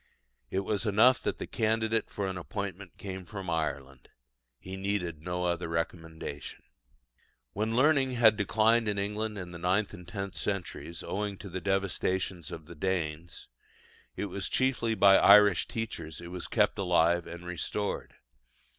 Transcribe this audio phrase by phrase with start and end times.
[0.49, 4.09] It was enough that the candidate for an appointment came from Ireland:
[4.57, 6.63] he needed no other recommendation.
[7.53, 11.61] When learning had declined in England in the ninth and tenth centuries, owing to the
[11.61, 13.47] devastations of the Danes,
[14.15, 18.15] it was chiefly by Irish teachers it was kept alive and restored.